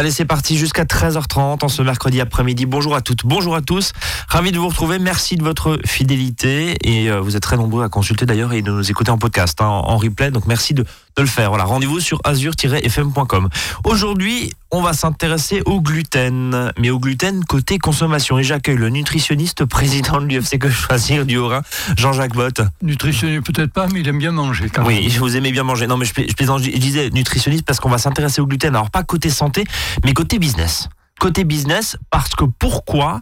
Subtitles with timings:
[0.00, 2.64] Allez, c'est parti jusqu'à 13h30 en ce mercredi après-midi.
[2.64, 3.92] Bonjour à toutes, bonjour à tous.
[4.28, 4.98] Ravi de vous retrouver.
[4.98, 8.70] Merci de votre fidélité et euh, vous êtes très nombreux à consulter d'ailleurs et de
[8.70, 10.30] nous écouter en podcast, hein, en replay.
[10.30, 10.86] Donc merci de,
[11.16, 11.50] de le faire.
[11.50, 13.48] Voilà, rendez-vous sur azur-fm.com.
[13.84, 18.38] Aujourd'hui, on va s'intéresser au gluten, mais au gluten côté consommation.
[18.38, 21.62] Et j'accueille le nutritionniste président de l'UFC Que Choisir du Haut-Rhin,
[21.96, 22.60] Jean-Jacques Bott.
[22.82, 24.68] Nutritionniste peut-être pas, mais il aime bien manger.
[24.68, 25.86] Quand oui, vous aimez bien manger.
[25.86, 28.74] Non, mais je, je, je disais nutritionniste parce qu'on va s'intéresser au gluten.
[28.74, 29.64] Alors pas côté santé,
[30.04, 30.88] mais côté business.
[31.18, 33.20] Côté business, parce que pourquoi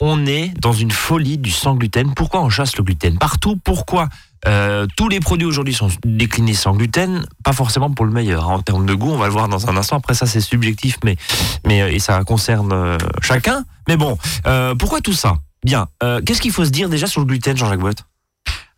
[0.00, 2.14] on est dans une folie du sans gluten?
[2.14, 3.18] Pourquoi on chasse le gluten?
[3.18, 4.08] Partout Pourquoi
[4.48, 8.48] euh, tous les produits aujourd'hui sont déclinés sans gluten, pas forcément pour le meilleur.
[8.48, 9.96] En termes de goût, on va le voir dans un instant.
[9.96, 11.16] Après ça, c'est subjectif, mais
[11.66, 13.64] mais euh, et ça concerne euh, chacun.
[13.88, 14.18] Mais bon,
[14.78, 15.34] pourquoi tout ça?
[15.64, 15.86] Bien.
[16.24, 18.04] Qu'est-ce qu'il faut se dire déjà sur le gluten, Jean-Jacques Boîte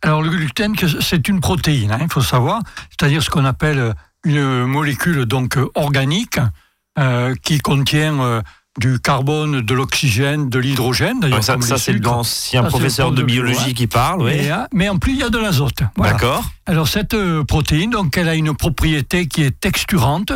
[0.01, 1.91] Alors le gluten, c'est une protéine.
[1.91, 6.39] Hein, il faut savoir, c'est-à-dire ce qu'on appelle une molécule donc organique
[7.43, 8.41] qui contient
[8.77, 11.19] du carbone, de l'oxygène, de l'hydrogène.
[11.19, 14.23] D'ailleurs, ça, c'est l'ancien professeur de, biologie qui parle.
[14.23, 14.49] Oui.
[14.49, 15.83] Hein, mais, en plus, il y a de l'azote.
[15.97, 16.43] D'accord.
[16.65, 20.31] Alors cette euh, protéine, donc, elle a une propriété qui est texturante.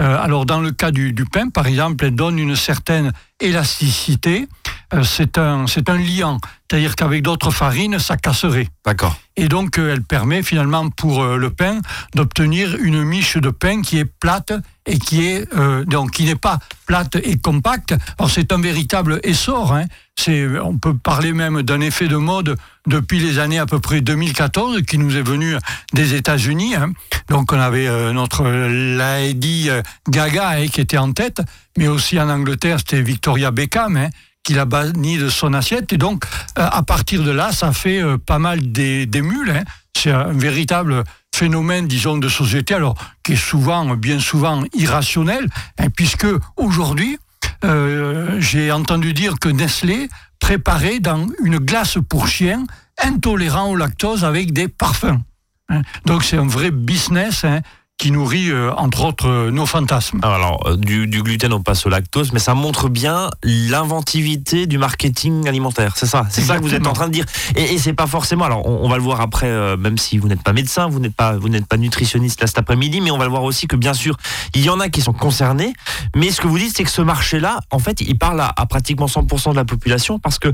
[0.00, 4.48] Euh, alors dans le cas du, du, pain, par exemple, elle donne une certaine élasticité.
[4.92, 8.68] Euh, c'est un, c'est un liant, c'est-à-dire qu'avec d'autres farines, ça casserait.
[8.84, 9.16] D'accord.
[9.36, 11.80] Et donc, elle permet finalement pour le pain
[12.14, 14.52] d'obtenir une miche de pain qui est plate
[14.86, 17.94] et qui est euh, donc qui n'est pas plate et compacte.
[18.18, 19.72] Alors c'est un véritable essor.
[19.72, 19.84] Hein.
[20.16, 24.00] C'est, on peut parler même d'un effet de mode depuis les années à peu près
[24.00, 25.56] 2014 qui nous est venu
[25.92, 26.74] des États-Unis.
[26.74, 26.92] Hein.
[27.28, 29.70] Donc on avait euh, notre Lady
[30.08, 31.40] Gaga hein, qui était en tête,
[31.78, 33.96] mais aussi en Angleterre c'était Victoria Beckham.
[33.96, 34.10] Hein,
[34.42, 36.26] qui l'a banni de son assiette et donc
[36.58, 39.64] euh, à partir de là ça fait pas mal d'émules hein.
[39.96, 41.02] c'est un véritable
[41.34, 47.18] phénomène, disons, de société, alors qui est souvent, bien souvent, irrationnel, hein, puisque aujourd'hui,
[47.64, 52.64] euh, j'ai entendu dire que Nestlé préparait dans une glace pour chien
[53.02, 55.20] intolérant au lactose avec des parfums.
[55.68, 55.82] Hein.
[56.06, 57.44] Donc c'est un vrai business.
[57.44, 57.60] Hein,
[57.96, 60.18] qui nourrit euh, entre autres euh, nos fantasmes.
[60.22, 65.46] Alors, euh, du, gluten on passe au lactose, mais ça montre bien l'inventivité du marketing
[65.48, 65.94] alimentaire.
[65.96, 67.24] C'est ça, c'est ça que vous êtes en train de dire.
[67.56, 68.44] Et, c'est pas forcément.
[68.44, 71.36] Alors, on, va le voir après, même si vous n'êtes pas médecin, vous n'êtes pas,
[71.36, 73.94] vous n'êtes pas nutritionniste là cet après-midi, mais on va le voir aussi que bien
[73.94, 74.16] sûr,
[74.54, 75.72] il y en a qui sont concernés.
[76.16, 78.66] Mais ce que vous dites, c'est que ce marché-là, en fait, il parle à, à
[78.66, 80.52] pratiquement 100% de la population parce que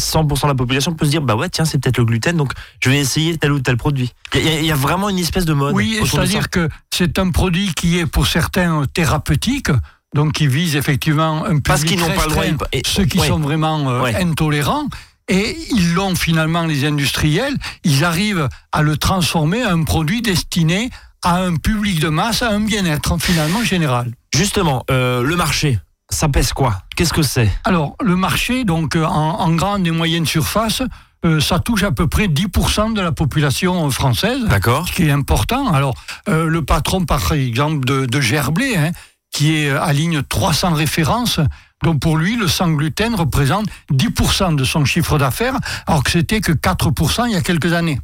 [0.00, 2.52] 100% de la population peut se dire bah ouais tiens c'est peut-être le gluten donc
[2.80, 4.12] je vais essayer tel ou tel produit.
[4.34, 5.74] Il y, a vraiment une espèce de mode.
[5.74, 9.70] Oui, c'est-à-dire que c'est un produit qui est pour certains thérapeutique,
[10.14, 13.18] donc qui vise effectivement un public Parce qu'ils n'ont pas le droit, et, ceux qui
[13.18, 14.88] sont vraiment euh, intolérants.
[15.28, 20.90] Et ils l'ont finalement les industriels, ils arrivent à le transformer en un produit destiné
[21.22, 24.12] à un public de masse, à un bien-être finalement général.
[24.34, 25.78] Justement, euh, le marché,
[26.10, 26.82] ça pèse quoi?
[26.96, 27.50] Qu'est-ce que c'est?
[27.64, 30.82] Alors, le marché, donc euh, en, grande et moyenne surface,
[31.24, 34.42] euh, ça touche à peu près 10% de la population française.
[34.48, 34.88] D'accord.
[34.88, 35.72] Ce qui est important.
[35.72, 35.94] Alors,
[36.28, 38.90] euh, le patron, par exemple, de, Gerblé, hein,
[39.30, 41.40] qui est à ligne 300 références,
[41.82, 45.56] donc pour lui, le sang gluten représente 10% de son chiffre d'affaires,
[45.86, 48.00] alors que c'était que 4% il y a quelques années.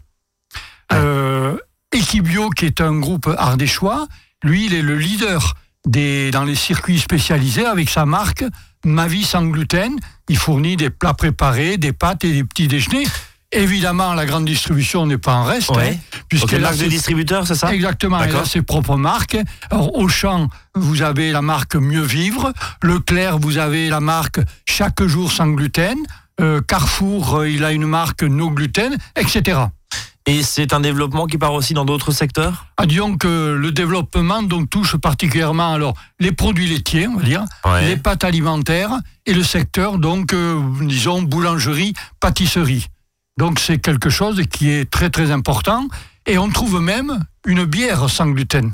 [0.92, 1.56] Euh,
[1.92, 4.06] Equibio, qui est un groupe ardéchois,
[4.42, 5.54] lui, il est le leader
[5.86, 8.44] dans les circuits spécialisés avec sa marque
[8.84, 9.96] Ma vie sans gluten.
[10.28, 13.06] Il fournit des plats préparés, des pâtes et des petits déjeuners.
[13.50, 15.70] Évidemment, la grande distribution n'est pas en reste.
[15.70, 15.94] Ouais.
[15.94, 17.72] Hein, puisque okay, marque de distributeur, c'est ça?
[17.72, 19.36] Exactement, elle a ses propres marques.
[19.70, 22.52] Alors, Auchan, vous avez la marque Mieux Vivre.
[22.82, 25.96] Leclerc, vous avez la marque Chaque jour sans gluten.
[26.40, 29.58] Euh, Carrefour, euh, il a une marque No Gluten, etc.
[30.28, 32.66] Et c'est un développement qui part aussi dans d'autres secteurs?
[32.76, 37.44] Ah, Disons que le développement donc, touche particulièrement alors, les produits laitiers, on va dire,
[37.80, 42.88] les pâtes alimentaires et le secteur, donc, euh, disons, boulangerie, pâtisserie.
[43.38, 45.86] Donc c'est quelque chose qui est très très important.
[46.26, 48.72] Et on trouve même une bière sans gluten.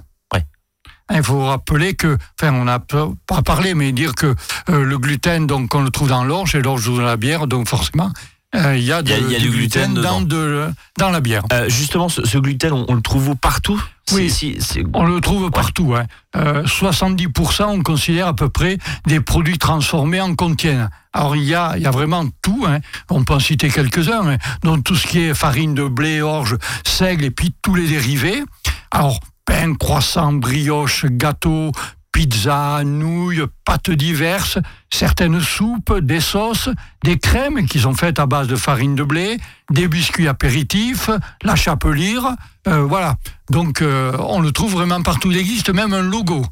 [1.15, 4.35] Il faut rappeler que, enfin, on n'a pas parlé, mais dire que
[4.71, 7.69] euh, le gluten, donc, on le trouve dans l'orge et l'orge dans la bière, donc
[7.69, 8.11] forcément,
[8.54, 9.14] euh, il y, a, du,
[9.49, 11.43] gluten, dans, dans, la bière.
[11.54, 13.82] Euh, justement, ce, gluten, on, le trouve partout
[14.12, 14.31] Oui,
[14.93, 15.94] on le trouve partout.
[16.34, 17.66] 70% hein.
[17.66, 18.76] euh, on considère à peu près
[19.06, 20.90] des produits transformés en contiennent.
[21.14, 22.81] Alors il y a, il y a vraiment tout, hein.
[23.10, 24.38] on peut en citer quelques-uns, hein.
[24.62, 26.56] donc tout ce qui est farine de blé, orge,
[26.87, 28.43] seigle et puis tous les dérivés.
[28.90, 31.72] Alors pain, croissant, brioche, gâteau,
[32.12, 34.59] pizza, nouilles, pâtes diverses,
[34.91, 36.69] certaines soupes, des sauces,
[37.03, 39.38] des crèmes qui sont faites à base de farine de blé,
[39.70, 41.11] des biscuits apéritifs,
[41.43, 42.31] la chapelure,
[42.69, 43.17] euh, voilà.
[43.50, 45.31] Donc euh, on le trouve vraiment partout.
[45.32, 46.44] Il existe même un logo.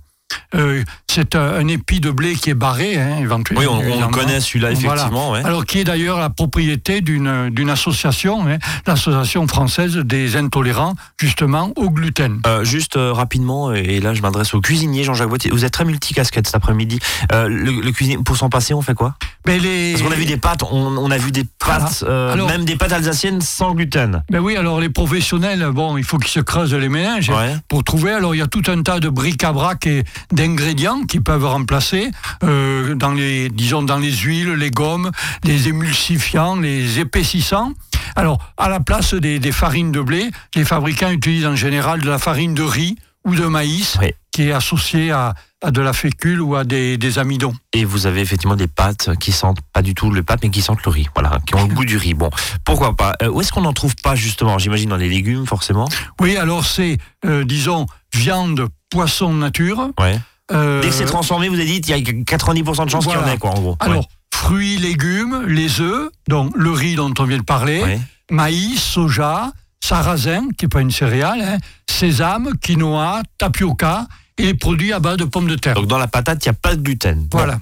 [0.55, 3.79] Euh, c'est un, épi de blé qui est barré, hein, éventuellement.
[3.79, 5.35] Oui, on, connaît celui-là, effectivement.
[5.35, 11.91] Alors, qui est d'ailleurs la propriété d'une association, hein, l'association française des intolérants, justement, au
[11.91, 12.41] gluten.
[12.47, 15.51] Euh, juste euh, rapidement, et là, je m'adresse au cuisinier Jean-Jacques Boitier.
[15.51, 17.01] Vous êtes très multicasquette cet après-midi.
[17.33, 19.17] le, cuisinier, pour s'en passer, on fait quoi?
[19.45, 19.93] Ben les...
[19.93, 23.41] Parce qu'on a vu des pâtes, on, a vu des pâtes, même des pâtes alsaciennes
[23.41, 24.23] sans gluten.
[24.31, 27.33] Ben oui, alors les professionnels, bon, il faut qu'ils se creusent les méninges
[27.69, 28.13] pour trouver.
[28.13, 32.11] Alors, il y a tout un tas de bric-à-brac et d'ingrédients qui peuvent remplacer
[32.45, 35.11] euh, dans les, disons, dans les huiles, les gommes,
[35.45, 37.73] les émulsifiants, les épaississants.
[38.17, 42.19] Alors, à la place des, farines de blé, les fabricants utilisent en général de la
[42.19, 43.99] farine de riz ou de maïs,
[44.33, 45.35] qui est associée à,
[45.67, 47.55] de la fécule ou à des, amidons.
[47.73, 50.63] Et vous avez effectivement des pâtes qui sentent pas du tout le pâte, mais qui
[50.63, 52.15] sentent le riz, voilà, qui ont le goût du riz.
[52.15, 52.31] Bon,
[52.65, 53.15] pourquoi pas?
[53.23, 54.59] Euh, Où est-ce qu'on n'en trouve pas justement?
[54.59, 55.89] J'imagine dans les légumes, forcément.
[56.21, 59.91] Oui, alors c'est, euh, disons, viande, poisson, nature.
[59.99, 60.19] Ouais.
[60.53, 63.15] Euh, Dès que c'est transformé, vous avez dit, il y a 90% de chances qu'il
[63.15, 63.77] y en ait, quoi, en gros.
[63.81, 67.99] Alors, fruits, légumes, les œufs, donc le riz dont on vient de parler,
[68.31, 71.59] maïs, soja, sarrasin, qui n'est pas une céréale, hein,
[71.89, 74.07] sésame, quinoa, tapioca
[74.39, 75.75] et les produits à base de pommes de terre.
[75.75, 77.29] Donc dans la patate, il n'y a pas de gluten.
[77.31, 77.59] Voilà.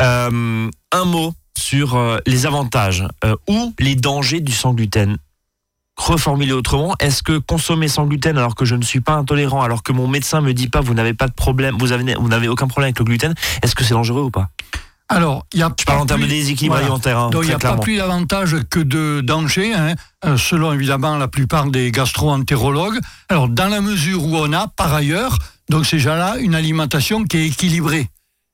[0.00, 3.04] Euh, un mot sur euh, les avantages
[3.48, 5.18] ou les dangers du sans gluten
[5.98, 9.82] reformuler autrement, est-ce que consommer sans gluten alors que je ne suis pas intolérant, alors
[9.82, 12.48] que mon médecin me dit pas vous n'avez pas de problème, vous avez vous n'avez
[12.48, 14.48] aucun problème avec le gluten, est-ce que c'est dangereux ou pas?
[15.10, 17.18] Alors, il y a je parle en termes de déséquilibre alimentaire.
[17.18, 19.94] Hein, Donc, il n'y a pas plus d'avantages que de dangers, hein,
[20.26, 22.98] euh, selon évidemment la plupart des gastro-entérologues.
[23.30, 25.38] Alors, dans la mesure où on a, par ailleurs,
[25.70, 28.10] donc c'est déjà là une alimentation qui est équilibrée,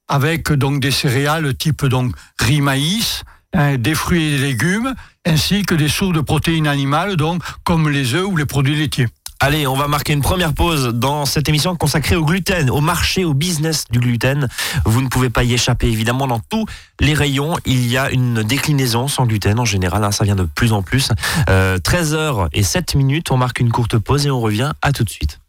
[0.07, 3.25] avec donc des céréales type donc riz maïs,
[3.55, 7.89] hein, des fruits et des légumes, ainsi que des sources de protéines animales, donc comme
[7.89, 9.09] les œufs ou les produits laitiers.
[9.41, 13.25] Allez, on va marquer une première pause dans cette émission consacrée au gluten, au marché,
[13.25, 14.49] au business du gluten.
[14.87, 16.27] Vous ne pouvez pas y échapper, évidemment.
[16.27, 16.65] Dans tous
[17.01, 20.03] les rayons, il y a une déclinaison sans gluten en général.
[20.03, 21.11] Hein, ça vient de plus en plus.
[21.47, 24.73] 13h euh, et 7 minutes, on marque une courte pause et on revient.
[24.81, 25.41] À tout de suite.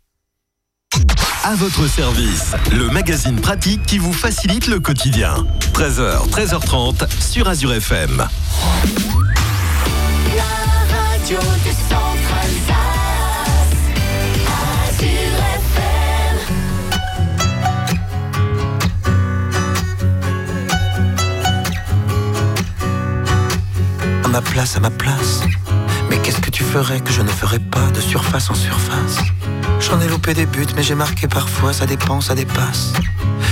[1.47, 5.45] À votre service, le magazine pratique qui vous facilite le quotidien.
[5.75, 8.27] 13h, 13h30 sur Azure FM.
[24.24, 25.41] À ma place, à ma place.
[26.09, 29.19] Mais qu'est-ce que tu ferais que je ne ferais pas de surface en surface?
[29.80, 32.94] J'en ai loupé des buts, mais j'ai marqué parfois, ça dépend, ça dépasse.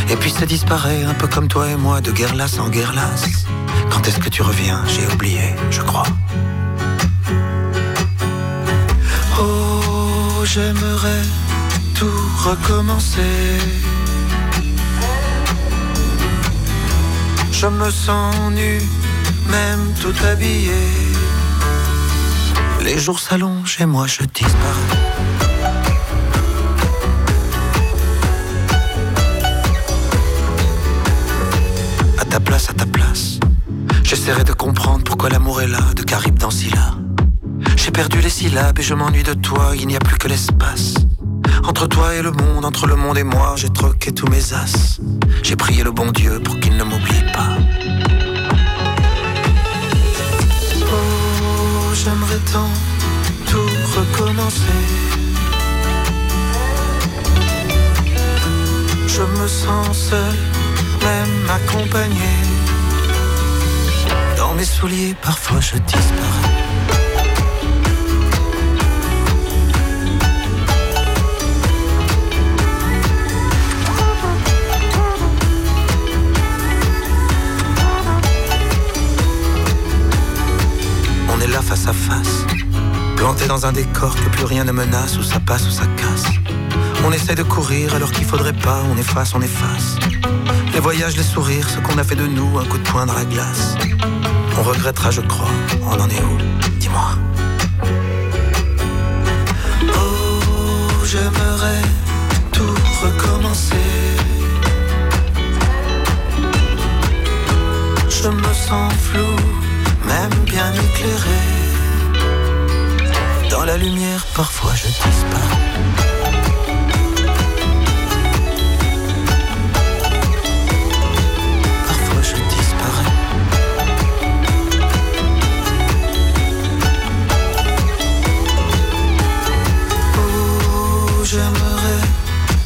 [0.10, 2.94] Et puis ça disparaît, un peu comme toi et moi, de guerre lasse en guerre
[2.94, 3.46] lasse.
[3.92, 4.81] Quand est-ce que tu reviens?
[4.88, 6.08] J'ai oublié, je crois.
[9.40, 11.24] Oh, j'aimerais
[11.96, 13.58] tout recommencer.
[17.52, 18.81] Je me sens nu,
[19.50, 20.74] même tout habillé.
[22.81, 25.12] Les jours s'allongent et moi je disparais.
[32.54, 33.40] À ta place.
[34.04, 36.92] J'essaierai de comprendre pourquoi l'amour est là, de Caribe dans Scylla.
[37.76, 40.94] J'ai perdu les syllabes et je m'ennuie de toi, il n'y a plus que l'espace.
[41.64, 45.00] Entre toi et le monde, entre le monde et moi, j'ai troqué tous mes as.
[45.42, 47.58] J'ai prié le bon Dieu pour qu'il ne m'oublie pas.
[50.92, 52.70] Oh, j'aimerais tant
[53.50, 54.80] tout recommencer.
[59.08, 60.36] Je me sens seul,
[61.01, 62.52] même accompagné.
[64.53, 66.53] Dans mes souliers, parfois je disparais.
[81.63, 82.45] face à face.
[83.15, 86.25] Planté dans un décor que plus rien ne menace, où ça passe ou ça casse.
[87.03, 89.98] On essaie de courir alors qu'il faudrait pas, on efface, on efface.
[90.74, 93.13] Les voyages, les sourires, ce qu'on a fait de nous, un coup de poing dans
[93.15, 93.77] la glace.
[94.57, 95.50] On regrettera, je crois.
[95.81, 96.38] On en est où?
[96.79, 97.10] Dis-moi.
[99.83, 101.81] Oh, j'aimerais
[102.51, 103.75] tout recommencer.
[108.10, 109.36] Je me sens flou,
[110.05, 111.41] même bien éclairé.
[113.50, 115.63] Dans la lumière, parfois je disparais.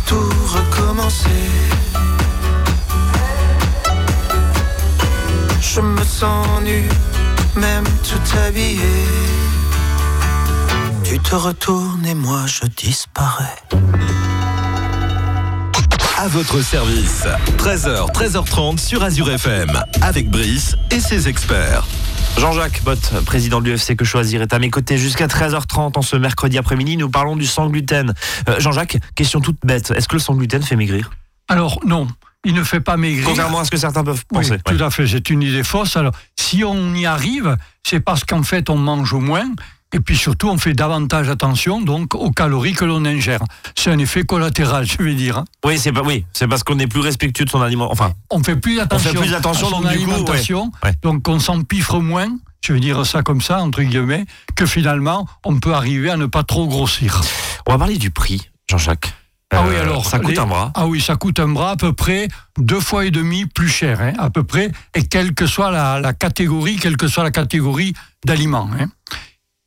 [0.06, 1.30] tout recommencer.
[5.62, 6.88] Je me sens nu,
[7.56, 9.06] même tout habillé.
[11.04, 13.56] Tu te retournes et moi je disparais.
[16.18, 17.26] À votre service,
[17.60, 19.72] 13h, 13h30 sur Azure FM,
[20.02, 21.86] avec Brice et ses experts.
[22.38, 26.16] Jean-Jacques Bott, président de l'UFC Que Choisir, est à mes côtés jusqu'à 13h30 en ce
[26.16, 26.96] mercredi après-midi.
[26.98, 28.14] Nous parlons du sans gluten.
[28.48, 29.92] Euh, Jean-Jacques, question toute bête.
[29.92, 31.10] Est-ce que le sans gluten fait maigrir?
[31.48, 32.08] Alors non,
[32.46, 33.26] il ne fait pas maigrir.
[33.26, 34.60] Contrairement à ce que certains peuvent Oui, penser.
[34.64, 35.98] tout à fait, c'est une idée fausse.
[35.98, 39.50] Alors, si on y arrive, c'est parce qu'en fait, on mange moins.
[39.94, 43.40] Et puis surtout, on fait davantage attention donc aux calories que l'on ingère.
[43.76, 45.38] C'est un effet collatéral, je vais dire.
[45.40, 45.46] hein.
[45.66, 47.90] Oui, c'est pas, oui, c'est parce qu'on est plus respectueux de son aliment.
[47.92, 50.96] Enfin, On fait plus attention, plus attention, à son donc du coup, alimentation, ouais, ouais.
[51.04, 52.28] donc on s'empiffre moins.
[52.66, 54.26] Je vais dire ça comme ça, entre guillemets,
[54.56, 57.22] que finalement, on peut arriver à ne pas trop grossir.
[57.66, 59.14] on va parler du prix, Jean-Jacques.
[59.54, 60.06] Ah oui, Euh, alors.
[60.06, 60.72] Ça coûte les- un bras.
[60.76, 62.28] Ah oui, ça coûte un bras à peu près
[62.58, 66.02] deux fois et demi plus cher, hein, à peu près, et quelle que soit la,
[66.02, 67.94] la catégorie, quelle que soit la catégorie
[68.26, 68.70] d'aliments.
[68.78, 68.88] hein.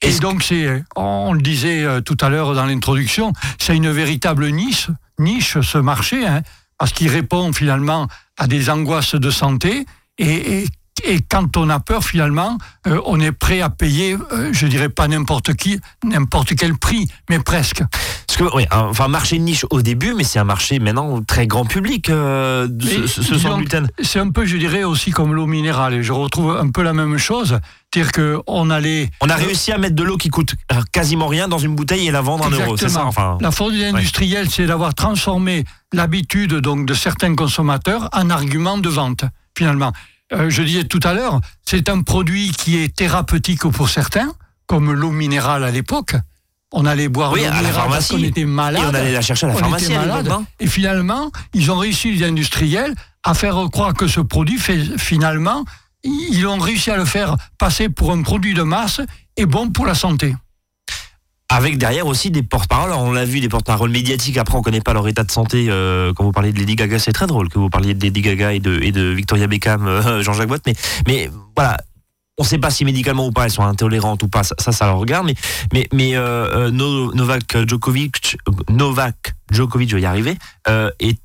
[0.03, 4.49] Et donc, c'est, on le disait euh, tout à l'heure dans l'introduction, c'est une véritable
[4.51, 4.89] niche,
[5.19, 6.43] niche ce marché, hein,
[6.79, 9.85] parce qu'il répond finalement à des angoisses de santé.
[10.17, 10.69] Et, et,
[11.05, 14.89] et quand on a peur, finalement, euh, on est prêt à payer, euh, je dirais
[14.89, 17.83] pas n'importe qui, n'importe quel prix, mais presque.
[18.27, 21.23] Parce que, oui, un- enfin, marché de niche au début, mais c'est un marché maintenant
[21.23, 23.89] très grand public, euh, ce, ce- sans gluten.
[24.03, 25.95] C'est un peu, je dirais, aussi comme l'eau minérale.
[25.95, 27.59] Et je retrouve un peu la même chose.
[27.93, 28.13] C'est-à-dire
[28.45, 29.11] qu'on allait.
[29.21, 32.07] On a réussi à mettre de l'eau qui coûte euh, quasiment rien dans une bouteille
[32.07, 32.77] et la vendre un euro.
[32.77, 33.37] C'est ça, enfin.
[33.41, 39.25] La faute industrielle, c'est d'avoir transformé l'habitude donc de certains consommateurs en argument de vente,
[39.59, 39.93] finalement.
[40.33, 44.33] Euh, je disais tout à l'heure, c'est un produit qui est thérapeutique pour certains,
[44.67, 46.15] comme l'eau minérale à l'époque.
[46.73, 48.85] On allait boire Oui, l'eau minérale parce qu'on était malade.
[48.85, 50.33] Et on allait la chercher à la on pharmacie était malade.
[50.61, 52.95] Et finalement, ils ont réussi, les industriels,
[53.25, 55.65] à faire croire que ce produit, fait, finalement,
[56.05, 59.01] ils ont réussi à le faire passer pour un produit de masse
[59.37, 60.35] et bon pour la santé.
[61.53, 62.93] Avec derrière aussi des porte-paroles.
[62.93, 64.37] On l'a vu, des porte-paroles médiatiques.
[64.37, 65.67] Après, on connaît pas leur état de santé.
[65.69, 68.21] euh, quand vous parliez de Lady Gaga, c'est très drôle que vous parliez de Lady
[68.21, 70.63] Gaga et de, et de Victoria Beckham, euh, Jean-Jacques Bott.
[70.67, 70.75] Mais,
[71.09, 71.77] mais voilà.
[72.39, 74.73] On ne sait pas si médicalement ou pas elles sont intolérantes ou pas, ça, ça,
[74.73, 75.27] ça leur regarde.
[75.27, 75.35] Mais,
[75.75, 78.39] mais, mais euh, No- Novak Djokovic,
[78.71, 80.39] Novak Djokovic, je vais y arriver,
[80.69, 81.19] euh, est,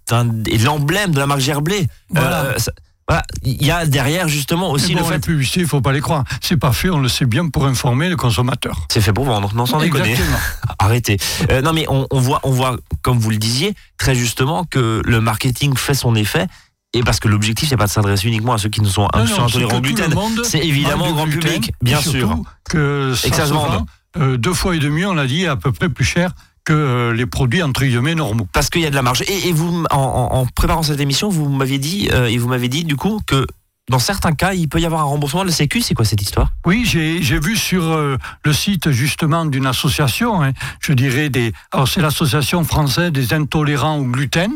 [0.63, 1.87] l'emblème de la marque Gerblé.
[2.09, 2.41] Voilà.
[2.45, 2.57] Euh,
[3.07, 3.23] voilà.
[3.43, 5.25] Il y a derrière justement aussi Mais bon, le les fait.
[5.27, 6.23] publicités, il faut pas les croire.
[6.41, 8.87] C'est pas fait, on le sait bien, pour informer le consommateur.
[8.89, 10.15] C'est fait pour vendre, non sans déconner.
[10.79, 11.17] Arrêtez.
[11.51, 15.01] Euh, non, mais on, on voit, on voit, comme vous le disiez, très justement que
[15.05, 16.47] le marketing fait son effet.
[16.93, 19.25] Et parce que l'objectif, c'est pas de s'adresser uniquement à ceux qui ne sont, Non,
[19.25, 20.15] non, intolérants au gluten.
[20.43, 22.37] C'est évidemment au grand public, bien sûr.
[22.69, 23.69] Que ça, Et que ça se vende.
[23.79, 23.85] vend,
[24.17, 26.31] euh, deux fois et demi, on l'a dit, à peu près plus cher
[26.65, 28.47] que euh, les produits entre guillemets normaux.
[28.51, 29.21] Parce qu'il y a de la marge.
[29.27, 32.83] Et, et vous, en, préparant cette émission, vous m'aviez dit, euh, et vous m'avez dit
[32.83, 33.45] du coup que
[33.87, 35.81] dans certains cas, il peut y avoir un remboursement de la Sécu.
[35.81, 36.51] C'est quoi cette histoire?
[36.65, 41.53] Oui, j'ai j'ai vu sur euh, le site justement d'une association, hein, je dirais des.
[41.71, 44.51] Alors c'est l'association française des intolérants au gluten.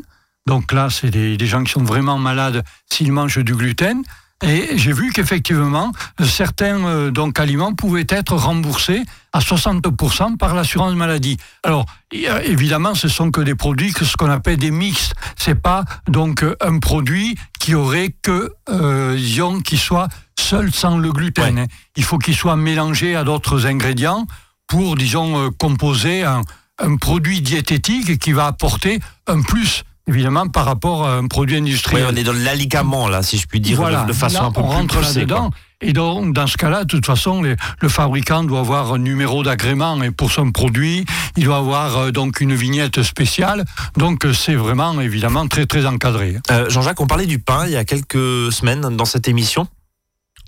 [0.48, 4.01] Donc là, c'est des, des gens qui sont vraiment malades s'ils mangent du gluten.
[4.43, 5.91] Et j'ai vu qu'effectivement,
[6.24, 9.03] certains euh, donc aliments pouvaient être remboursés
[9.34, 11.38] à 60% par l'assurance maladie.
[11.63, 15.13] Alors, évidemment, ce sont que des produits que ce qu'on appelle des mixtes.
[15.36, 20.08] C'est pas donc euh, un produit qui aurait que, euh, disons, qui soit
[20.39, 21.55] seul sans le gluten.
[21.55, 21.62] Ouais.
[21.62, 21.67] hein.
[21.98, 24.25] Il faut qu'il soit mélangé à d'autres ingrédients
[24.67, 26.41] pour, disons, euh, composer un,
[26.79, 31.62] un produit diététique qui va apporter un plus, évidemment, par rapport à un produit Oui,
[31.62, 32.06] industriel.
[32.12, 34.62] on est dans l'alicament, là, si je puis dire, de- de, façon Là, un peu
[34.62, 35.51] on plus rentre là-dedans.
[35.82, 39.44] Et donc, dans ce cas-là, de toute façon, les- le fabricant doit avoir un numéro
[39.44, 41.06] d'agrément et pour son produit.
[41.38, 43.63] Il doit avoir euh, donc une vignette spéciale.
[43.96, 46.36] Donc, euh, c'est vraiment, évidemment, très, très encadré.
[46.51, 49.68] Euh, Jean-Jacques, on parlait du pain il y a quelques semaines dans cette émission.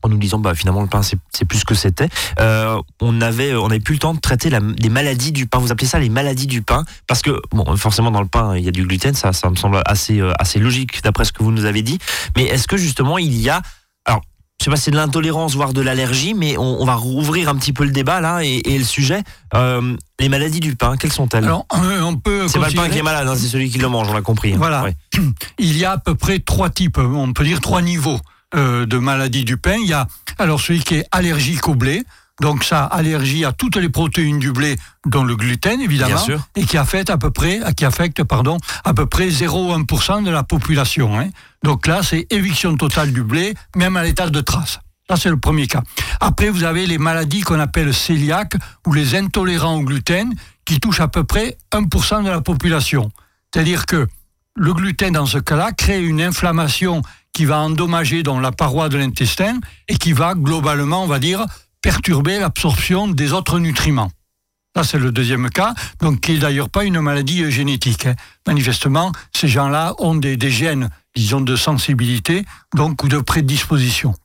[0.04, 2.10] En nous disant, bah, finalement, le pain, c'est plus ce que c'était.
[2.40, 5.60] Euh, on avait, on avait plus le temps de traiter la, les maladies du pain.
[5.60, 6.86] Vous appelez ça les maladies du pain?
[7.08, 9.14] Parce que, bon, forcément, dans le pain, il y a du gluten.
[9.14, 12.00] Ça, ça me semble assez, euh, assez logique d'après ce que vous nous avez dit.
[12.36, 13.62] Mais est-ce que, justement, il y a.
[14.06, 14.22] Alors,
[14.60, 17.50] je sais pas si c'est de l'intolérance, voire de l'allergie, mais on, on va rouvrir
[17.50, 19.24] un petit peu le débat, là, et, et le sujet.
[19.56, 21.46] Euh, les maladies du pain, quelles sont-elles?
[21.46, 23.88] Alors, on peut C'est pas le pain qui est malade, hein, c'est celui qui le
[23.88, 24.54] mange, on l'a compris.
[24.54, 24.58] hein.
[24.58, 24.84] Voilà.
[24.84, 24.96] Ouais.
[25.60, 28.20] il y a à peu près trois types, on peut dire trois niveaux
[28.56, 29.76] euh, de maladie du pain.
[29.82, 32.04] Il y a alors celui qui est allergique au blé,
[32.42, 36.16] donc ça, allergie à toutes les protéines du blé, dont le gluten évidemment,
[36.56, 40.44] et qui affecte à peu près, qui affecte pardon, à peu près 0,1% de la
[40.44, 41.20] population.
[41.20, 41.30] hein.
[41.64, 44.80] Donc là, c'est éviction totale du blé, même à l'état de trace.
[45.10, 45.84] Ça, c'est le premier cas.
[46.20, 48.56] Après, vous avez les maladies qu'on appelle cœliaques
[48.88, 50.34] ou les intolérants au gluten,
[50.66, 53.12] qui touchent à peu près 1% de la population.
[53.54, 54.08] C'est-à-dire que
[54.56, 57.02] le gluten, dans ce cas-là, crée une inflammation
[57.34, 61.46] qui va endommager donc, la paroi de l'intestin et qui va globalement, on va dire,
[61.82, 64.12] perturber l'absorption des autres nutriments.
[64.76, 68.06] Ça, c'est le deuxième cas, donc qui n'est d'ailleurs pas une maladie euh, génétique.
[68.06, 68.16] Hein.
[68.48, 74.16] Manifestement, ces gens-là ont des, gènes, disons, de sensibilité, donc, ou de prédisposition.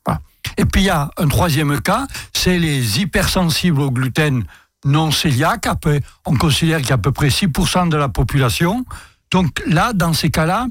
[0.57, 4.45] Et puis, il y a un troisième cas, c'est les hypersensibles au gluten
[4.85, 5.67] non cœliaques.
[6.25, 8.85] On considère qu'il y a à peu près 6% de la population.
[9.31, 10.67] Donc là, dans ces cas-là,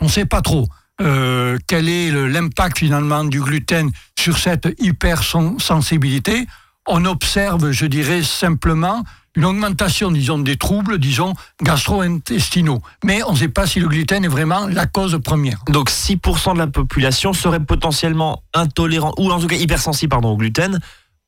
[0.00, 0.68] on ne sait pas trop.
[1.00, 6.46] Euh, quel est l'impact finalement du gluten sur cette hypersensibilité?
[6.86, 9.04] On observe, je dirais simplement,
[9.36, 12.80] une augmentation, disons, des troubles, disons, gastro-intestinaux.
[13.04, 15.62] Mais on ne sait pas si le gluten est vraiment la cause première.
[15.68, 20.36] Donc 6% de la population serait potentiellement intolérant, ou en tout cas hypersensible pardon, au
[20.36, 20.80] gluten.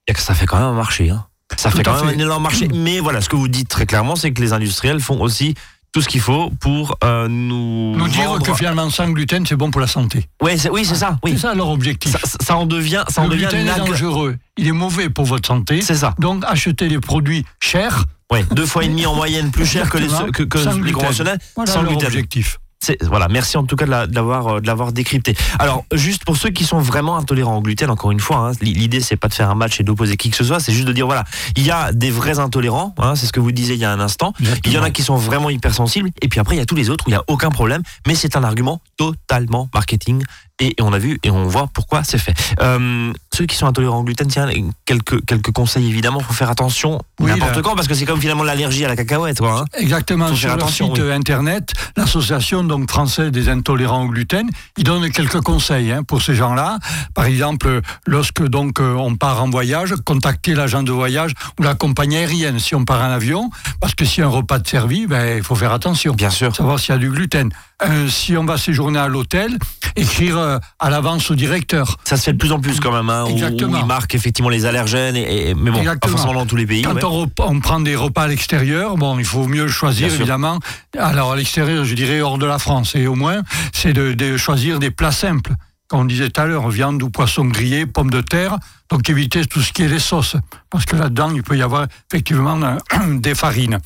[0.09, 1.11] Et que ça fait quand même un marché.
[1.11, 1.27] Hein.
[1.57, 2.69] Ça fait quand même un énorme marché.
[2.75, 5.55] Mais voilà, ce que vous dites très clairement, c'est que les industriels font aussi
[5.93, 9.71] tout ce qu'il faut pour euh, nous nous dire que finalement sans gluten c'est bon
[9.71, 10.29] pour la santé.
[10.43, 11.19] Ouais, oui, c'est ça.
[11.25, 11.33] Oui.
[11.33, 12.17] C'est ça leur objectif.
[12.41, 14.37] Ça, en devient, ça le en devient gluten est dangereux.
[14.57, 15.81] Il est mauvais pour votre santé.
[15.81, 16.15] C'est ça.
[16.19, 18.05] Donc achetez des produits chers.
[18.31, 21.39] Ouais, deux fois et demi en moyenne plus chers que les que, que les conventionnels.
[21.57, 22.07] Voilà sans leur gluten.
[22.07, 22.59] objectif.
[23.03, 25.37] Voilà, merci en tout cas de la- l'avoir euh, de l'avoir décrypté.
[25.59, 29.01] Alors, juste pour ceux qui sont vraiment intolérants au gluten, encore une fois, hein, l'idée
[29.01, 30.93] c'est pas de faire un match et d'opposer qui que ce soit, c'est juste de
[30.95, 31.25] dire voilà,
[31.57, 33.93] il y a des vrais intolérants, hein, c'est ce que vous disiez il y a
[33.93, 34.33] un instant.
[34.65, 36.75] Il y en a qui sont vraiment hypersensibles, et puis après il y a tous
[36.75, 40.23] les autres où il y a aucun problème, mais c'est un argument totalement marketing.
[40.63, 42.35] Et, et on a vu et on voit pourquoi c'est fait.
[42.61, 44.51] Euh, ceux qui sont intolérants au gluten, tiens,
[44.85, 48.21] quelques quelques conseils évidemment, faut faire attention Oui, n'importe là- quand parce que c'est comme
[48.21, 49.61] finalement l'allergie à la cacahuète, quoi.
[49.61, 49.65] hein.
[49.79, 51.11] Exactement, Faut sur leur site oui.
[51.11, 56.35] internet, l'association donc française des intolérants au gluten, ils donnent quelques conseils hein, pour ces
[56.35, 56.79] gens-là.
[57.15, 61.75] Par exemple, lorsque donc euh, on part en voyage, contacter l'agent de voyage ou la
[61.75, 63.49] compagnie aérienne si on part en avion,
[63.81, 66.13] parce que si un repas de servi, ben il faut faire attention.
[66.13, 66.55] Bien sûr.
[66.55, 67.49] Savoir s'il y a du gluten.
[67.83, 69.57] Euh, si on va séjourner à l'hôtel,
[69.97, 71.97] écrire euh, à l'avance au directeur.
[72.05, 73.79] Ça se fait de plus en plus quand même, hein, où- où, Exactement.
[73.79, 75.99] ils marquent effectivement les allergènes, et, et- mais bon, Exactement.
[76.15, 76.83] pas forcément dans tous les pays.
[76.83, 77.27] Quand ouais.
[77.39, 80.59] on, prend des repas à l'extérieur, bon, il faut mieux choisir évidemment.
[80.99, 83.41] Alors à l'extérieur, je dirais hors de la France, et au moins,
[83.73, 85.53] c'est de, de choisir des plats simples.
[85.89, 88.59] Comme on disait tout à l'heure, viande ou poisson grillé, pommes de terre.
[88.91, 90.37] Donc éviter tout ce qui est les sauces,
[90.69, 92.59] parce que là-dedans, il peut y avoir effectivement
[93.09, 93.79] des farines.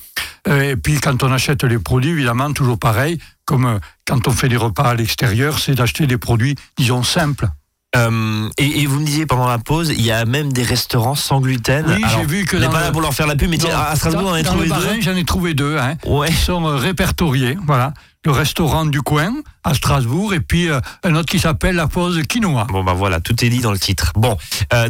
[0.49, 4.31] Euh, et puis quand on achète les produits, évidemment, toujours pareil, comme euh, quand on
[4.33, 7.49] fait des repas à l'extérieur, c'est d'acheter des produits, disons, simples.
[7.97, 11.15] Euh, et, et vous me disiez pendant la pause, il y a même des restaurants
[11.15, 11.85] sans gluten.
[11.87, 13.57] Oui, j'ai vu que On n'est pas le- là pour leur faire la pub, mais
[13.59, 15.01] tiens, à Strasbourg, dans- on en a dans trouvé deux.
[15.01, 15.77] J'en ai trouvé deux.
[15.79, 15.95] Hein.
[16.05, 16.27] Ouais.
[16.27, 17.57] qui sont euh, répertoriés.
[17.65, 21.87] Voilà, le restaurant du coin à Strasbourg et puis euh, un autre qui s'appelle la
[21.87, 22.65] pause quinoa.
[22.65, 24.11] Bon bah voilà, tout est dit dans le titre.
[24.17, 24.37] Bon,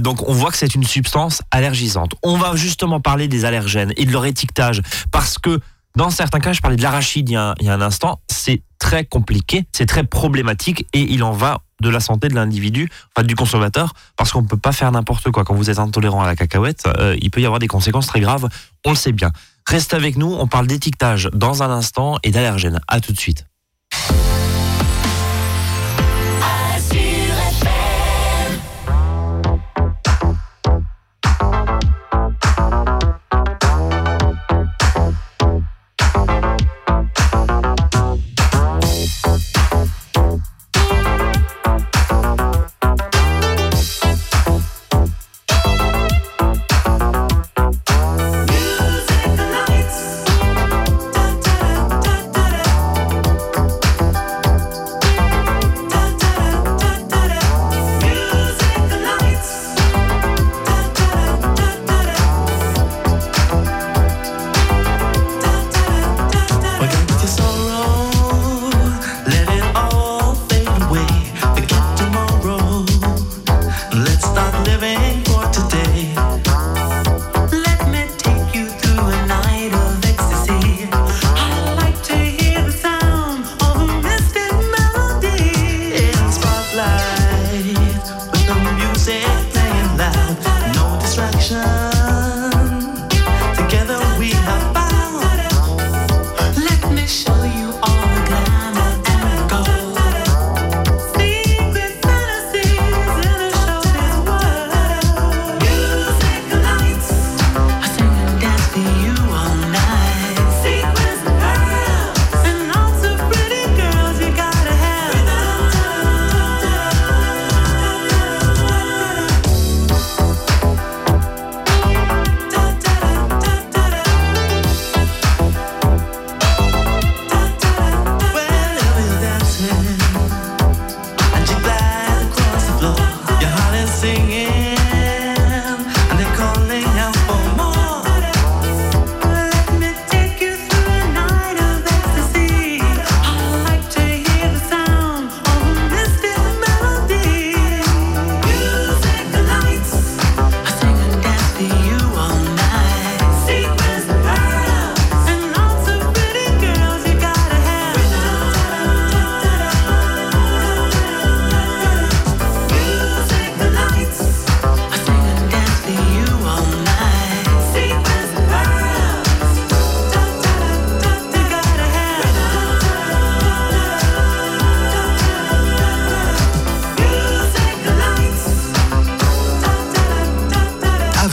[0.00, 2.12] donc on voit que c'est une substance allergisante.
[2.22, 4.80] On va justement parler des allergènes et de leur étiquetage
[5.12, 5.60] parce que
[5.96, 9.66] dans certains cas, je parlais de l'arachide il, y a un- instant, c'est très compliqué,
[9.72, 13.92] c'est très problématique et il en va de la santé de l'individu, enfin du consommateur,
[14.16, 15.44] parce qu'on ne peut pas faire n'importe quoi.
[15.44, 18.20] Quand vous êtes intolérant à la cacahuète, euh, il peut y avoir des conséquences très
[18.20, 18.48] graves,
[18.84, 19.30] on le sait bien.
[19.66, 22.80] Reste avec nous, on parle d'étiquetage dans un instant et d'allergènes.
[22.88, 23.46] À tout de suite.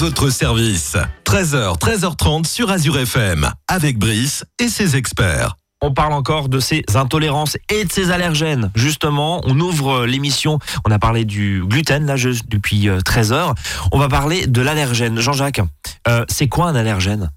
[0.01, 0.97] Votre service.
[1.25, 5.55] 13h, 13h30 sur Azure FM, avec Brice et ses experts.
[5.79, 8.71] On parle encore de ces intolérances et de ces allergènes.
[8.73, 10.57] Justement, on ouvre l'émission.
[10.87, 13.53] On a parlé du gluten, là, juste depuis 13 euh, heures.
[13.91, 15.19] On va parler de l'allergène.
[15.19, 15.61] Jean-Jacques,
[16.07, 17.29] euh, c'est quoi un allergène?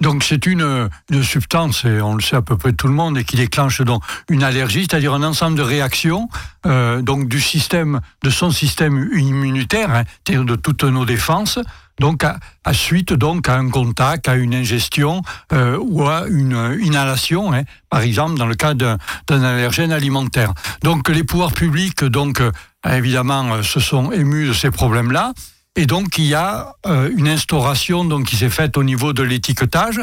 [0.00, 3.16] Donc c'est une, une, substance, et on le sait à peu près tout le monde,
[3.16, 6.28] et qui déclenche donc une allergie, c'est-à-dire un ensemble de réactions
[6.66, 11.58] euh, donc du système, de son système immunitaire, hein, c'est-à-dire de toutes nos défenses,
[11.98, 12.38] donc à,
[12.72, 18.00] suite donc à un contact, à une ingestion euh, ou à une inhalation, hein, par
[18.00, 20.52] exemple dans le cas d'un allergène alimentaire.
[20.82, 22.52] Donc les pouvoirs publics donc euh,
[22.88, 25.32] évidemment euh, se sont émus de ces problèmes-là.
[25.78, 26.72] Et donc il y a
[27.14, 30.00] une instauration donc qui s'est faite au niveau de l'étiquetage.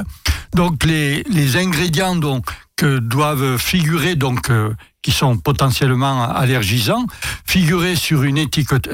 [0.54, 4.52] Donc les, les ingrédients donc que doivent figurer donc
[5.02, 7.08] qui sont potentiellement allergisants
[7.48, 8.88] figurer sur une étiquette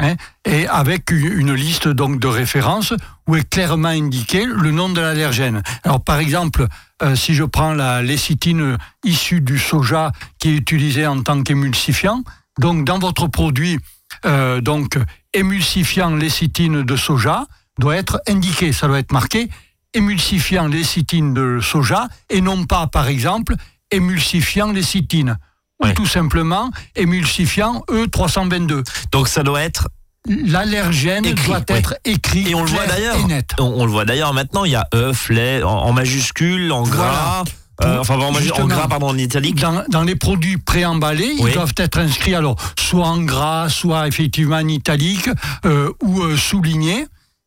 [0.00, 0.14] Hein,
[0.46, 2.94] et avec une liste donc de références
[3.26, 5.62] où est clairement indiqué le nom de l'allergène.
[5.84, 6.66] Alors par exemple,
[7.02, 12.22] euh, si je prends la lécithine issue du soja qui est utilisée en tant qu'émulsifiant,
[12.58, 13.78] donc dans votre produit,
[14.24, 14.98] euh, donc
[15.34, 17.46] émulsifiant lécithine de soja
[17.78, 19.50] doit être indiqué, ça doit être marqué
[19.92, 23.54] émulsifiant lécithine de soja et non pas par exemple
[23.90, 25.36] émulsifiant lécithine
[25.80, 28.84] ou tout simplement émulsifiant E322.
[29.12, 29.88] Donc ça doit être
[30.28, 33.16] l'allergène doit être écrit et on le voit d'ailleurs.
[33.58, 34.64] on, le voit d'ailleurs maintenant.
[34.64, 37.44] Il y a œuf lait en, majuscule en gras
[37.82, 39.58] euh, enfin en, gras pardon en italique.
[39.58, 44.68] dans, les produits préemballés ils doivent être inscrits alors soit en gras soit effectivement en
[44.68, 45.30] italique
[45.64, 47.06] euh, ou euh, soulignés.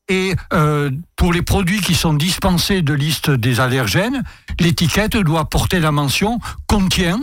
[0.09, 0.35] Et
[1.15, 4.21] pour les produits qui sont dispensés de liste des allergènes
[4.59, 7.21] l'étiquette doit porter la mention contient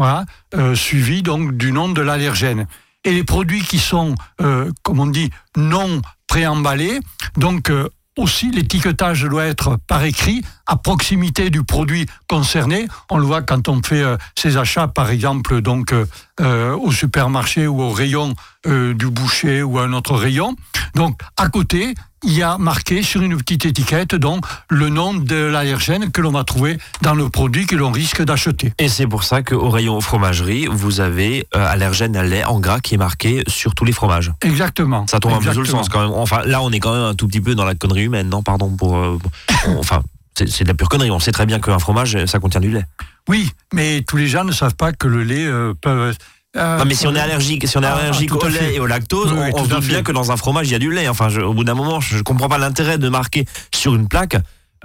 [0.00, 2.66] voilà, euh, suivi donc du nom de l'allergène.
[3.04, 7.00] Et les produits qui sont, euh, comme on dit, non préemballés,
[7.36, 12.88] donc euh, aussi l'étiquetage doit être par écrit à proximité du produit concerné.
[13.10, 14.02] On le voit quand on fait
[14.38, 15.94] ses achats, par exemple, donc
[16.40, 18.34] au supermarché ou au rayon
[18.66, 20.56] du boucher ou à un autre rayon.
[20.94, 25.34] Donc à côté, il y a marqué sur une petite étiquette donc le nom de
[25.34, 28.72] l'allergène que l'on va trouver dans le produit que l'on risque d'acheter.
[28.78, 32.80] Et c'est pour ça qu'au rayon fromagerie, vous avez euh, allergène à lait en gras
[32.80, 34.32] qui est marqué sur tous les fromages.
[34.42, 35.06] Exactement.
[35.06, 36.12] Ça tombe un peu sous le sens quand même.
[36.12, 38.42] Enfin, là, on est quand même un tout petit peu dans la connerie humaine, non
[38.42, 38.96] Pardon pour.
[38.96, 39.18] Euh,
[39.78, 40.02] enfin,
[40.36, 41.10] c'est de la pure connerie.
[41.10, 42.84] On sait très bien qu'un fromage, ça contient du lait.
[43.28, 46.12] Oui, mais tous les gens ne savent pas que le lait euh, peut
[46.56, 48.80] euh, non, mais si on est allergique, si on est ah, allergique au lait et
[48.80, 51.08] au lactose, on, se doute bien que dans un fromage il y a du lait.
[51.08, 54.36] Enfin, au bout d'un moment, je, je comprends pas l'intérêt de marquer sur une plaque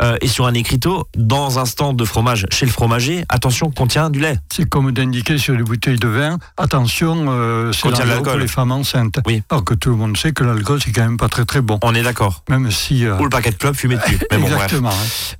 [0.02, 4.10] euh, et sur un écriteau, dans un stand de fromage chez le fromager, attention, contient
[4.10, 4.38] du lait.
[4.52, 8.72] C'est comme d'indiquer sur les bouteilles de vin, attention, euh, c'est l'alcool pour les femmes
[8.72, 9.20] enceintes.
[9.26, 9.42] Oui.
[9.50, 11.80] Alors que tout le monde sait que l'alcool, c'est quand même pas très très bon.
[11.84, 12.44] On est d'accord.
[12.50, 13.06] Même si...
[13.06, 13.18] Euh...
[13.20, 14.20] Ou le paquet de club fumé dessus.
[14.32, 14.94] Mais bon, Exactement.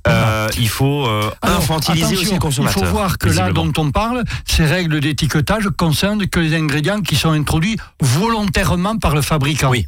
[0.08, 1.06] Euh, il faut
[1.42, 2.82] infantiliser aussi le consommateur.
[2.82, 7.00] Il faut voir que là dont on parle, ces règles d'étiquetage concernent que les ingrédients
[7.00, 9.70] qui sont introduits volontairement par le fabricant.
[9.70, 9.86] Oui.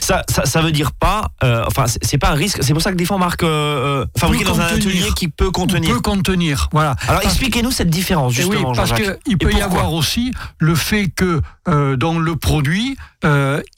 [0.00, 2.62] Ça, ça, ça, veut dire pas, euh, enfin, c'est pas un risque.
[2.62, 5.28] C'est pour ça que des fois on marque euh, euh fabriqué dans un atelier qui
[5.28, 5.94] peut contenir.
[5.94, 6.96] Peut contenir, voilà.
[7.06, 8.70] Alors expliquez-nous cette différence eh justement.
[8.70, 12.96] Oui, parce qu'il peut y avoir aussi le fait que euh, dans le produit,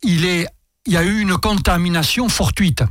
[0.02, 0.46] il est,
[0.86, 2.82] il y a eu une contamination fortuite.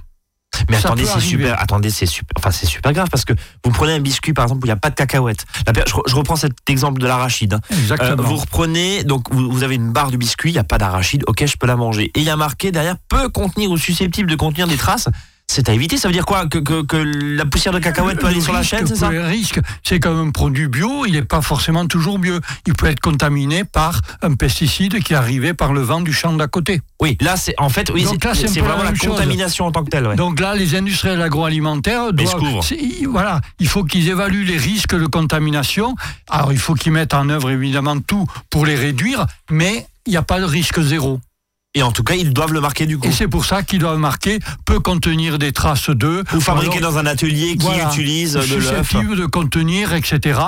[0.69, 1.59] Mais attendez, c'est super.
[1.61, 2.33] Attendez, c'est super.
[2.37, 4.73] Enfin, c'est super grave parce que vous prenez un biscuit, par exemple, où il n'y
[4.73, 5.45] a pas de cacahuètes.
[5.67, 7.55] je, reprends cet exemple de l'arachide.
[7.55, 7.61] Hein.
[7.71, 8.23] Exactement.
[8.23, 11.23] vous reprenez, donc vous, avez une barre de biscuit, il n'y a pas d'arachide.
[11.27, 12.11] Ok, je peux la manger.
[12.15, 15.09] Et il y a marqué derrière peut contenir ou susceptible de contenir des traces
[15.53, 15.97] c'est à éviter.
[15.97, 18.87] Ça veut dire quoi que, que, la poussière de cacahuète peut aller sur la chaîne,
[18.87, 22.39] c'est ça Le risque, c'est comme un produit bio, il n'est pas forcément toujours bio.
[22.65, 26.33] Il peut être contaminé par un pesticide qui est arrivé par le vent du champ
[26.33, 26.81] d'à côté.
[27.01, 30.15] Oui, là, c'est en fait, oui, c'est vraiment la, contamination en tant que telle.
[30.15, 32.61] Donc là, les industriels agroalimentaires doivent.
[33.09, 35.95] Voilà, il faut qu'ils évaluent les risques de contamination.
[36.29, 40.17] Alors, il faut qu'ils mettent en œuvre évidemment tout pour les réduire, mais il n'y
[40.17, 41.19] a pas de risque zéro.
[41.75, 43.07] Et en tout cas, ils doivent le marquer du coup.
[43.07, 46.23] Et c'est pour ça qu'ils doivent marquer peut contenir des traces de.
[46.33, 48.93] Ou fabriquer dans un atelier qui utilise de l'œuf.
[48.93, 50.39] de contenir, etc.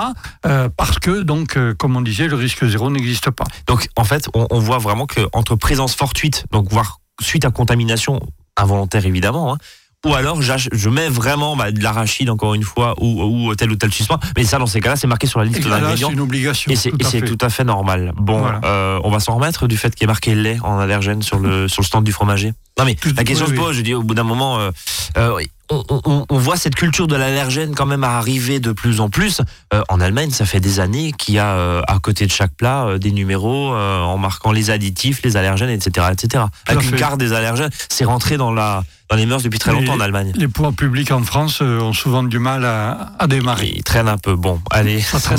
[0.46, 3.44] Euh, parce que, donc, euh, comme on disait, le risque zéro n'existe pas.
[3.66, 8.20] Donc, en fait, on, on voit vraiment qu'entre présence fortuite, donc voire suite à contamination
[8.56, 9.58] involontaire évidemment, hein,
[10.04, 13.76] ou alors je mets vraiment bah, de l'arachide encore une fois ou, ou tel ou
[13.76, 14.18] tel suspens.
[14.36, 16.08] Mais ça dans ces cas-là c'est marqué sur la liste d'ingrédients.
[16.08, 16.70] C'est une obligation.
[16.70, 17.64] Et c'est tout, à fait.
[17.64, 18.12] normal.
[18.16, 21.22] Bon euh, on va s'en remettre du fait qu'il y ait marqué lait en allergène
[21.22, 22.52] sur le sur le stand du fromager.
[22.78, 24.70] Non mais la question se pose je dis au bout d'un moment euh,
[25.16, 29.08] euh, on, on- on voit cette culture de l'allergène quand même arriver de plus en
[29.10, 29.40] plus.
[29.74, 32.54] Euh, en Allemagne, ça fait des années qu'il y a euh, à côté de chaque
[32.54, 36.44] plat euh, des numéros en marquant les additifs, les allergènes, etc., etc.
[36.66, 39.72] Tout Avec une carte des allergènes, c'est rentré dans la dans les mœurs depuis très
[39.72, 40.32] longtemps en Allemagne.
[40.36, 43.72] Les pouvoirs publics en France euh, ont souvent du mal à, à démarrer.
[43.74, 44.34] Il traîne un peu.
[44.34, 45.36] Bon, allez, Ça ça,